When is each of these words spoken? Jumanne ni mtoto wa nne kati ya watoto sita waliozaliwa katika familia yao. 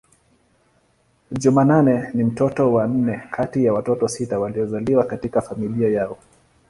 Jumanne 1.31 2.09
ni 2.13 2.23
mtoto 2.23 2.73
wa 2.73 2.87
nne 2.87 3.21
kati 3.31 3.65
ya 3.65 3.73
watoto 3.73 4.07
sita 4.07 4.39
waliozaliwa 4.39 5.03
katika 5.03 5.41
familia 5.41 5.89
yao. 5.89 6.17